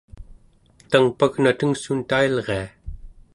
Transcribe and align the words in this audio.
tang, 0.91 1.07
pagna 1.19 1.51
tengssuun 1.59 2.01
tailria! 2.09 2.61